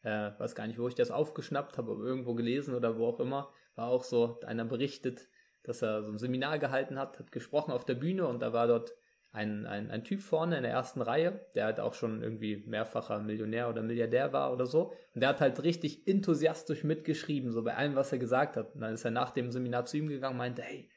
[0.03, 3.21] äh, weiß gar nicht, wo ich das aufgeschnappt habe, aber irgendwo gelesen oder wo auch
[3.21, 5.29] immer war auch so, einer berichtet,
[5.63, 8.67] dass er so ein Seminar gehalten hat, hat gesprochen auf der Bühne und da war
[8.67, 8.95] dort
[9.33, 13.19] ein, ein, ein Typ vorne in der ersten Reihe, der halt auch schon irgendwie mehrfacher
[13.21, 14.93] Millionär oder Milliardär war oder so.
[15.15, 18.75] Und der hat halt richtig enthusiastisch mitgeschrieben, so bei allem, was er gesagt hat.
[18.75, 20.91] Und dann ist er nach dem Seminar zu ihm gegangen und meinte, hey,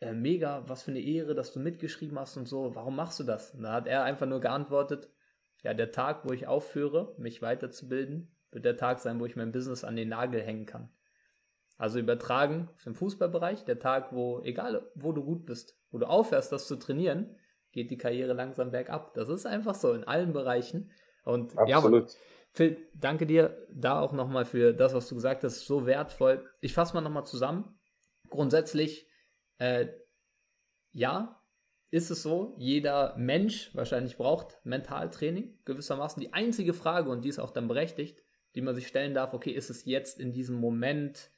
[0.00, 3.24] äh, mega, was für eine Ehre, dass du mitgeschrieben hast und so, warum machst du
[3.24, 3.54] das?
[3.54, 5.10] Und da hat er einfach nur geantwortet,
[5.62, 9.52] ja, der Tag, wo ich aufhöre, mich weiterzubilden, wird der Tag sein, wo ich mein
[9.52, 10.90] Business an den Nagel hängen kann.
[11.80, 16.06] Also übertragen auf den Fußballbereich, der Tag, wo, egal wo du gut bist, wo du
[16.06, 17.34] aufhörst, das zu trainieren,
[17.72, 19.14] geht die Karriere langsam bergab.
[19.14, 20.90] Das ist einfach so in allen Bereichen.
[21.24, 22.10] Und Absolut.
[22.10, 22.16] ja,
[22.52, 26.46] Phil, danke dir da auch nochmal für das, was du gesagt hast, so wertvoll.
[26.60, 27.80] Ich fasse mal nochmal zusammen.
[28.28, 29.08] Grundsätzlich,
[29.56, 29.86] äh,
[30.92, 31.42] ja,
[31.90, 36.20] ist es so, jeder Mensch wahrscheinlich braucht Mentaltraining gewissermaßen.
[36.20, 38.22] Die einzige Frage, und die ist auch dann berechtigt,
[38.54, 41.30] die man sich stellen darf, okay, ist es jetzt in diesem Moment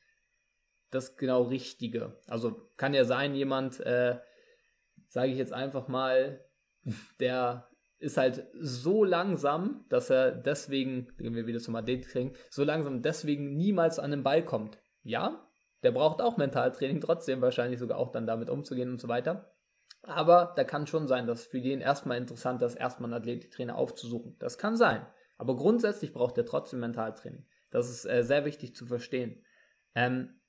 [0.93, 2.17] das genau Richtige.
[2.29, 4.19] Also kann ja sein, jemand, äh,
[5.09, 6.45] sage ich jetzt einfach mal,
[7.21, 13.03] der ist halt so langsam, dass er deswegen, gehen wir wieder zum Athletiktraining, so langsam
[13.03, 14.79] deswegen niemals an den Ball kommt.
[15.03, 15.49] Ja,
[15.83, 19.53] der braucht auch Mentaltraining trotzdem, wahrscheinlich sogar auch dann damit umzugehen und so weiter.
[20.03, 24.37] Aber da kann schon sein, dass für den erstmal interessant ist, erstmal einen Athletiktrainer aufzusuchen.
[24.41, 25.07] Das kann sein.
[25.39, 27.47] Aber grundsätzlich braucht er trotzdem Mentaltraining.
[27.71, 29.45] Das ist äh, sehr wichtig zu verstehen.
[29.95, 30.41] Ähm,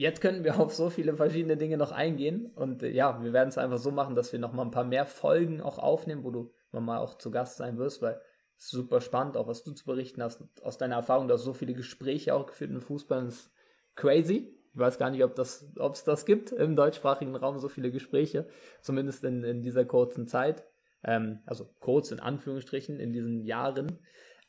[0.00, 3.50] Jetzt können wir auf so viele verschiedene Dinge noch eingehen und äh, ja, wir werden
[3.50, 6.30] es einfach so machen, dass wir noch mal ein paar mehr Folgen auch aufnehmen, wo
[6.30, 8.18] du mal auch zu Gast sein wirst, weil
[8.56, 11.42] es ist super spannend, auch was du zu berichten hast aus deiner Erfahrung, du hast
[11.42, 13.52] so viele Gespräche auch geführt im Fußball, ist
[13.94, 14.56] crazy.
[14.72, 18.48] Ich weiß gar nicht, ob das, es das gibt im deutschsprachigen Raum, so viele Gespräche,
[18.80, 20.64] zumindest in, in dieser kurzen Zeit.
[21.04, 23.98] Ähm, also kurz in Anführungsstrichen in diesen Jahren.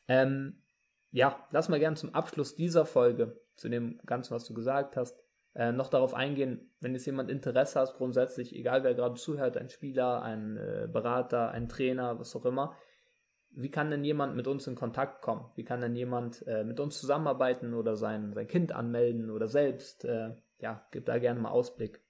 [0.08, 0.62] Ähm,
[1.10, 5.21] ja, lass mal gerne zum Abschluss dieser Folge, zu dem Ganzen, was du gesagt hast,
[5.54, 9.68] äh, noch darauf eingehen, wenn jetzt jemand Interesse hat, grundsätzlich, egal wer gerade zuhört, ein
[9.68, 12.76] Spieler, ein äh, Berater, ein Trainer, was auch immer,
[13.54, 15.50] wie kann denn jemand mit uns in Kontakt kommen?
[15.56, 20.06] Wie kann denn jemand äh, mit uns zusammenarbeiten oder sein, sein Kind anmelden oder selbst?
[20.06, 22.00] Äh, ja, gib da gerne mal Ausblick.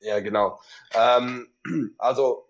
[0.00, 0.60] Ja, genau.
[0.94, 1.48] Ähm,
[1.98, 2.48] also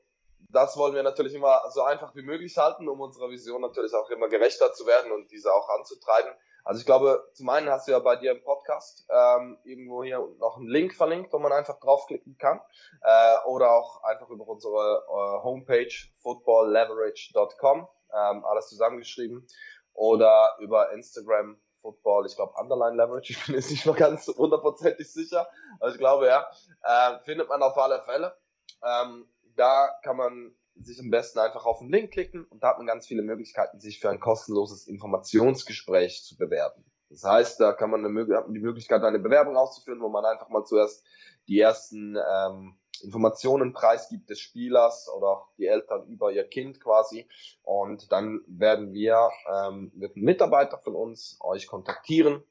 [0.53, 4.11] das wollen wir natürlich immer so einfach wie möglich halten, um unserer Vision natürlich auch
[4.11, 6.33] immer gerechter zu werden und diese auch anzutreiben.
[6.65, 10.19] Also ich glaube, zum einen hast du ja bei dir im Podcast ähm, irgendwo hier
[10.39, 12.61] noch einen Link verlinkt, wo man einfach draufklicken kann.
[13.03, 19.47] Äh, oder auch einfach über unsere äh, Homepage footballleverage.com, ähm, alles zusammengeschrieben.
[19.95, 25.13] Oder über Instagram Football, ich glaube Underline Leverage, ich bin jetzt nicht mehr ganz hundertprozentig
[25.13, 25.49] sicher,
[25.81, 26.49] aber ich glaube ja,
[26.83, 28.37] äh, findet man auf alle Fälle.
[28.85, 32.79] Ähm, da kann man sich am besten einfach auf den Link klicken und da hat
[32.79, 36.85] man ganz viele Möglichkeiten, sich für ein kostenloses Informationsgespräch zu bewerben.
[37.11, 40.65] Das heißt, da kann man eine, die Möglichkeit, eine Bewerbung auszuführen, wo man einfach mal
[40.65, 41.05] zuerst
[41.47, 47.29] die ersten ähm, Informationen preisgibt des Spielers oder die Eltern über ihr Kind quasi.
[47.63, 52.43] Und dann werden wir, ähm, wird ein Mitarbeiter von uns euch kontaktieren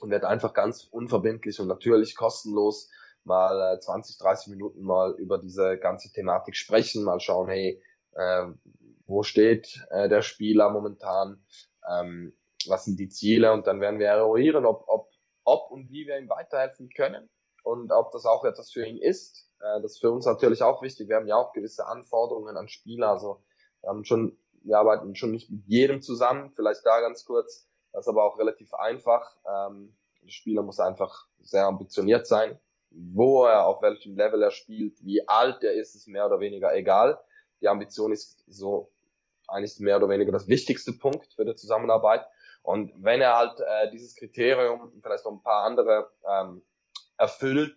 [0.00, 2.90] und wird einfach ganz unverbindlich und natürlich kostenlos
[3.24, 7.82] mal äh, 20, 30 Minuten mal über diese ganze Thematik sprechen, mal schauen, hey,
[8.12, 8.46] äh,
[9.06, 11.44] wo steht äh, der Spieler momentan,
[11.90, 15.10] ähm, was sind die Ziele und dann werden wir eruieren, ob, ob,
[15.44, 17.28] ob und wie wir ihm weiterhelfen können
[17.62, 19.50] und ob das auch etwas für ihn ist.
[19.60, 21.08] Äh, das ist für uns natürlich auch wichtig.
[21.08, 23.42] Wir haben ja auch gewisse Anforderungen an Spieler, also
[23.80, 28.04] wir haben schon, wir arbeiten schon nicht mit jedem zusammen, vielleicht da ganz kurz, das
[28.04, 29.36] ist aber auch relativ einfach.
[29.46, 32.58] Ähm, der Spieler muss einfach sehr ambitioniert sein,
[32.96, 36.74] wo er, auf welchem Level er spielt, wie alt er ist, ist mehr oder weniger
[36.74, 37.18] egal.
[37.60, 38.92] Die Ambition ist so
[39.48, 42.24] eigentlich mehr oder weniger das wichtigste Punkt für die Zusammenarbeit.
[42.62, 46.62] Und wenn er halt äh, dieses Kriterium, vielleicht noch ein paar andere ähm,
[47.18, 47.76] erfüllt,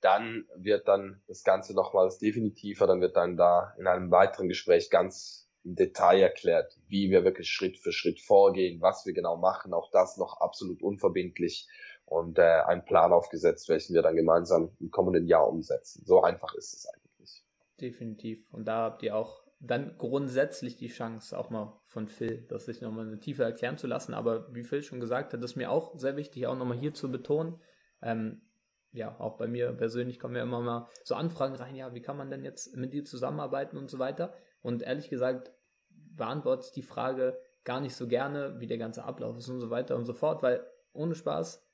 [0.00, 4.90] dann wird dann das Ganze nochmals definitiver, dann wird dann da in einem weiteren Gespräch
[4.90, 9.74] ganz im Detail erklärt, wie wir wirklich Schritt für Schritt vorgehen, was wir genau machen,
[9.74, 11.68] auch das noch absolut unverbindlich
[12.10, 16.04] und äh, einen Plan aufgesetzt, welchen wir dann gemeinsam im kommenden Jahr umsetzen.
[16.04, 17.44] So einfach ist es eigentlich.
[17.80, 18.52] Definitiv.
[18.52, 22.80] Und da habt ihr auch dann grundsätzlich die Chance, auch mal von Phil, das sich
[22.80, 24.12] nochmal eine Tiefe erklären zu lassen.
[24.12, 27.12] Aber wie Phil schon gesagt hat, ist mir auch sehr wichtig, auch nochmal hier zu
[27.12, 27.60] betonen.
[28.02, 28.42] Ähm,
[28.90, 32.16] ja, auch bei mir persönlich kommen ja immer mal so Anfragen rein, ja, wie kann
[32.16, 34.34] man denn jetzt mit dir zusammenarbeiten und so weiter.
[34.62, 35.52] Und ehrlich gesagt
[35.90, 39.70] beantworte ich die Frage gar nicht so gerne, wie der ganze Ablauf ist und so
[39.70, 41.64] weiter und so fort, weil ohne Spaß,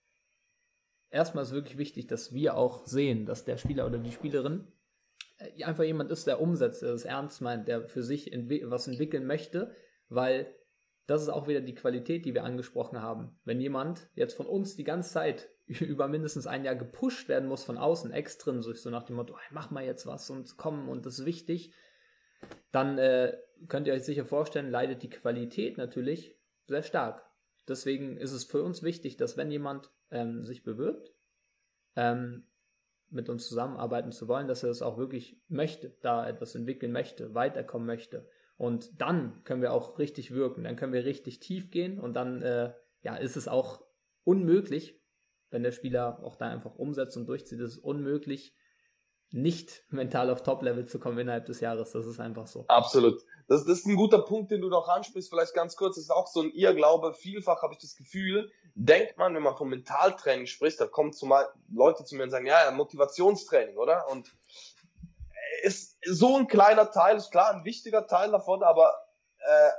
[1.11, 4.67] erstmal ist wirklich wichtig, dass wir auch sehen, dass der Spieler oder die Spielerin
[5.39, 8.89] äh, einfach jemand ist, der umsetzt, der es ernst meint, der für sich entwi was
[8.89, 9.75] entwickeln möchte,
[10.09, 10.55] weil
[11.07, 13.39] das ist auch wieder die Qualität, die wir angesprochen haben.
[13.45, 17.65] Wenn jemand jetzt von uns die ganze Zeit über mindestens ein Jahr gepusht werden muss
[17.65, 21.07] von außen, extrinsisch, so nach dem Motto, hey, mach mal jetzt was und komm und
[21.07, 21.73] das ist wichtig,
[22.73, 23.37] dann äh,
[23.69, 27.25] könnt ihr euch sicher vorstellen, leidet die Qualität natürlich sehr stark.
[27.69, 31.15] Deswegen ist es für uns wichtig, dass wenn jemand ähm, sich bewirbt,
[31.97, 32.47] ähm,
[33.09, 37.35] mit uns zusammenarbeiten zu wollen, dass er es auch wirklich möchte, da etwas entwickeln möchte,
[37.35, 38.29] weiterkommen möchte.
[38.57, 42.43] Und dann können wir auch richtig wirken, dann können wir richtig tief gehen und dann
[42.43, 43.85] äh, ja, ist es auch
[44.25, 45.01] unmöglich,
[45.51, 48.57] wenn der Spieler auch da einfach umsetzt und durchzieht, ist es unmöglich,
[49.33, 51.93] nicht mental auf Top-Level zu kommen innerhalb des Jahres.
[51.93, 52.65] Das ist einfach so.
[52.69, 53.23] Absolut.
[53.49, 55.31] Das, das ist ein guter Punkt, den du noch ansprichst.
[55.31, 57.13] Vielleicht ganz kurz, das ist auch so ein Irrglaube.
[57.13, 61.49] Vielfach habe ich das Gefühl, denkt man, wenn man vom Mentaltraining spricht, da kommen zumal
[61.73, 64.09] Leute zu mir und sagen, ja, ja, Motivationstraining, oder?
[64.11, 64.33] Und
[65.63, 68.95] ist so ein kleiner Teil, ist klar ein wichtiger Teil davon, aber
[69.39, 69.71] äh,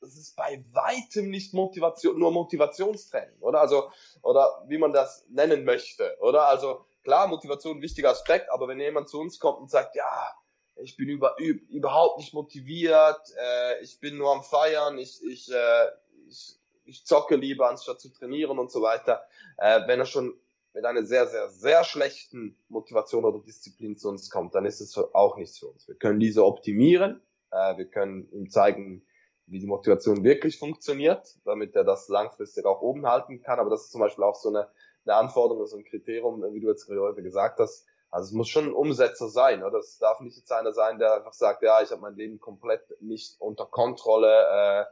[0.00, 3.60] es ist bei weitem nicht Motivation, nur Motivationstraining, oder?
[3.60, 3.90] Also,
[4.22, 6.46] oder wie man das nennen möchte, oder?
[6.48, 10.30] Also, klar, Motivation ein wichtiger Aspekt, aber wenn jemand zu uns kommt und sagt, ja,
[10.76, 15.86] ich bin über, überhaupt nicht motiviert, äh, ich bin nur am Feiern, ich, ich, äh,
[16.28, 19.22] ich, ich zocke lieber, anstatt zu trainieren und so weiter,
[19.56, 20.38] äh, wenn er schon
[20.74, 24.98] mit einer sehr, sehr, sehr schlechten Motivation oder Disziplin zu uns kommt, dann ist es
[24.98, 25.88] auch nichts für uns.
[25.88, 29.02] Wir können diese optimieren, äh, wir können ihm zeigen,
[29.46, 33.58] wie die Motivation wirklich funktioniert, damit er das langfristig auch oben halten kann.
[33.58, 34.68] Aber das ist zum Beispiel auch so eine,
[35.08, 37.86] eine Anforderung, so ein Kriterium, wie du jetzt heute gesagt hast.
[38.10, 39.62] Also es muss schon ein Umsetzer sein.
[39.62, 39.78] Oder?
[39.78, 42.82] Es darf nicht jetzt einer sein, der einfach sagt, ja, ich habe mein Leben komplett
[43.00, 44.86] nicht unter Kontrolle,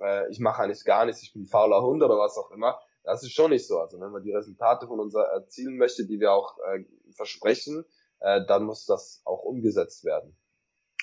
[0.00, 2.50] äh, äh, ich mache eigentlich gar nichts, ich bin ein fauler Hund oder was auch
[2.50, 2.78] immer.
[3.04, 3.78] Das ist schon nicht so.
[3.78, 7.84] Also wenn man die Resultate von uns erzielen möchte, die wir auch äh, versprechen,
[8.20, 10.36] äh, dann muss das auch umgesetzt werden.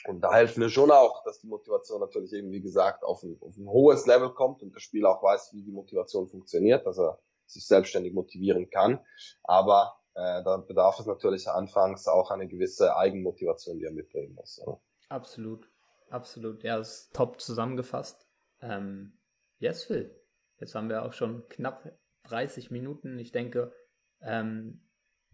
[0.07, 3.39] Und da helfen wir schon auch, dass die Motivation natürlich eben, wie gesagt, auf ein,
[3.41, 6.99] auf ein hohes Level kommt und der Spieler auch weiß, wie die Motivation funktioniert, dass
[6.99, 8.99] er sich selbstständig motivieren kann.
[9.43, 14.59] Aber äh, da bedarf es natürlich anfangs auch eine gewisse Eigenmotivation, die er mitbringen muss.
[14.65, 14.79] Oder?
[15.09, 15.69] Absolut,
[16.09, 16.63] absolut.
[16.63, 18.27] Ja, ist top zusammengefasst.
[18.61, 19.17] Ähm,
[19.59, 20.15] yes, Phil.
[20.59, 21.91] Jetzt haben wir auch schon knapp
[22.23, 23.19] 30 Minuten.
[23.19, 23.73] Ich denke,
[24.21, 24.81] ähm,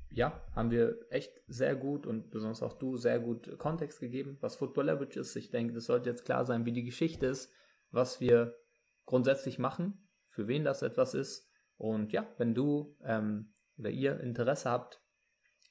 [0.10, 4.56] ja, haben wir echt sehr gut und besonders auch du sehr gut Kontext gegeben, was
[4.56, 5.36] Football Leverage ist.
[5.36, 7.54] Ich denke, das sollte jetzt klar sein, wie die Geschichte ist,
[7.92, 8.58] was wir
[9.06, 10.08] grundsätzlich machen.
[10.34, 11.51] für wen das etwas ist.
[11.82, 15.02] Und ja, wenn du ähm, oder ihr Interesse habt,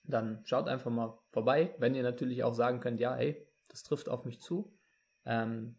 [0.03, 1.77] dann schaut einfach mal vorbei.
[1.79, 4.77] Wenn ihr natürlich auch sagen könnt, ja, hey, das trifft auf mich zu,
[5.25, 5.79] ähm,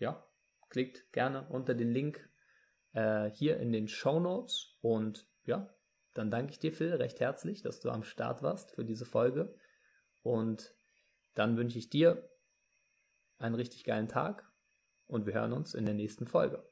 [0.00, 0.28] ja,
[0.70, 2.28] klickt gerne unter den Link
[2.94, 4.76] äh, hier in den Show Notes.
[4.80, 5.72] Und ja,
[6.14, 9.54] dann danke ich dir, Phil, recht herzlich, dass du am Start warst für diese Folge.
[10.22, 10.74] Und
[11.34, 12.28] dann wünsche ich dir
[13.38, 14.50] einen richtig geilen Tag
[15.06, 16.68] und wir hören uns in der nächsten Folge.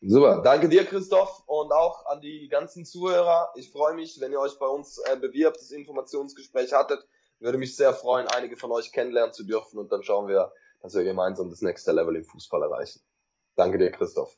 [0.00, 3.52] Super, danke dir, Christoph, und auch an die ganzen Zuhörer.
[3.54, 7.06] Ich freue mich, wenn ihr euch bei uns äh, bewirbt, das Informationsgespräch hattet.
[7.40, 10.52] Würde mich sehr freuen, einige von euch kennenlernen zu dürfen und dann schauen wir,
[10.82, 13.00] dass wir gemeinsam das nächste Level im Fußball erreichen.
[13.56, 14.36] Danke dir, Christoph.